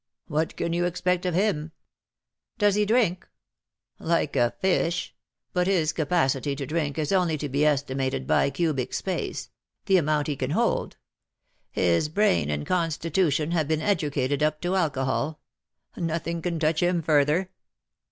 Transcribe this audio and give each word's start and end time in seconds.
What 0.25 0.57
can 0.57 0.73
you 0.73 0.85
expect 0.85 1.27
of 1.27 1.35
him 1.35 1.73
?"''Does 2.57 2.73
he 2.73 2.85
drink 2.87 3.21
V'' 3.99 4.05
Like 4.07 4.35
a 4.35 4.55
fish— 4.59 5.13
but 5.53 5.67
his 5.67 5.93
capacity 5.93 6.55
to 6.55 6.65
drink 6.65 6.97
is 6.97 7.11
only 7.11 7.37
to 7.37 7.47
be 7.47 7.63
estimated 7.67 8.25
by 8.25 8.49
cubic 8.49 8.95
space— 8.95 9.51
the 9.85 9.97
amount 9.97 10.25
he 10.25 10.35
can 10.35 10.49
hold. 10.49 10.97
His 11.69 12.09
brain 12.09 12.49
and 12.49 12.65
constitution 12.65 13.51
have 13.51 13.67
been 13.67 13.83
educated 13.83 14.41
up 14.41 14.59
to 14.61 14.73
alcohol. 14.73 15.39
Nothing 15.95 16.41
can 16.41 16.57
touch 16.57 16.81
him 16.81 17.03
further." 17.03 17.51